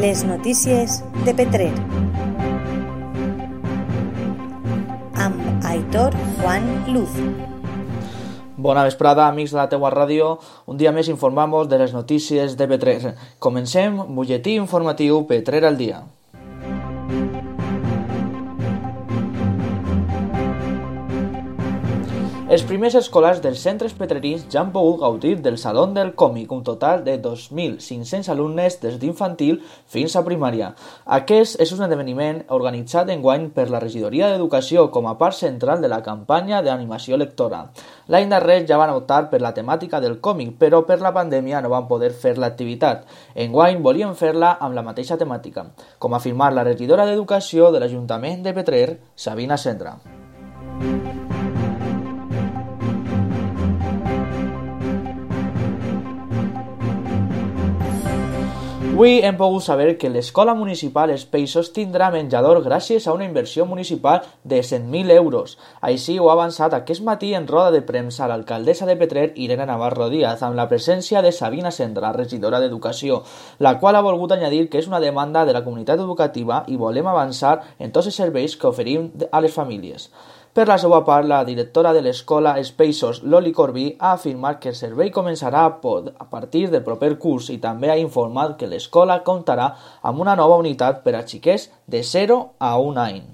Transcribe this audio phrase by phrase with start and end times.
[0.00, 1.70] Les notícies de Petrer.
[5.14, 7.14] Amb Aitor Juan Luz.
[8.56, 10.34] Bona vesprada, amics de la teua ràdio.
[10.68, 13.14] Un dia més informamos de les notícies de Petrer.
[13.38, 16.02] Comencem, butlletí informatiu Petrer al dia.
[22.56, 26.62] Els primers escolars dels centres petrerins ja han pogut gaudir del Saló del Còmic, un
[26.64, 29.58] total de 2.500 alumnes des d'infantil
[29.92, 30.70] fins a primària.
[31.18, 35.92] Aquest és un esdeveniment organitzat enguany per la Regidoria d'Educació com a part central de
[35.92, 37.66] la campanya d'animació lectora.
[38.08, 41.76] L'any darrer ja van optar per la temàtica del còmic, però per la pandèmia no
[41.76, 43.04] van poder fer l'activitat.
[43.34, 48.40] Enguany volien fer-la amb la mateixa temàtica, com ha afirmat la regidora d'Educació de l'Ajuntament
[48.40, 49.98] de Petrer, Sabina Sendra.
[58.96, 64.22] Avui hem pogut saber que l'Escola Municipal Espeixos tindrà menjador gràcies a una inversió municipal
[64.42, 65.58] de 100.000 euros.
[65.84, 70.08] Així ho ha avançat aquest matí en roda de premsa l'alcaldessa de Petrer, Irene Navarro
[70.08, 73.20] Díaz, amb la presència de Sabina Sendra, regidora d'Educació,
[73.58, 77.12] la qual ha volgut añadir que és una demanda de la comunitat educativa i volem
[77.12, 80.08] avançar en tots els serveis que oferim a les famílies.
[80.56, 84.78] Per la seva part, la directora de l'escola Spaces, Loli Corbí, ha afirmat que el
[84.78, 90.24] servei començarà a partir del proper curs i també ha informat que l'escola comptarà amb
[90.24, 93.26] una nova unitat per a xiquets de 0 a 1 any.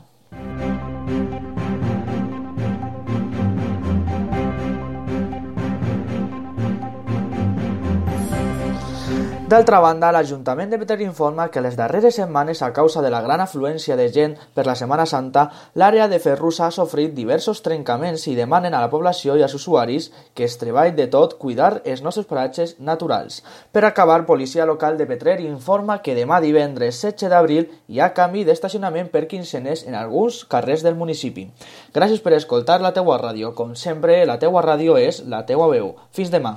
[9.53, 13.42] D'altra banda, l'Ajuntament de Petrer informa que les darreres setmanes, a causa de la gran
[13.45, 15.42] afluència de gent per la Setmana Santa,
[15.77, 20.06] l'àrea de Ferrusa ha sofrit diversos trencaments i demanen a la població i als usuaris
[20.33, 23.42] que es treballi de tot cuidar els nostres paratges naturals.
[23.77, 28.47] Per acabar, Policia Local de Petrer informa que demà divendres 16 d'abril hi ha canvi
[28.48, 31.50] d'estacionament per quincenes en alguns carrers del municipi.
[31.92, 33.52] Gràcies per escoltar la teua ràdio.
[33.52, 35.92] Com sempre, la teua ràdio és la teua veu.
[36.08, 36.57] Fins demà.